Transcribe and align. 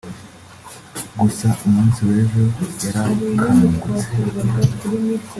gusa 1.19 1.47
umunsi 1.65 1.99
w’ejo 2.09 2.43
yarakangutse 2.83 4.07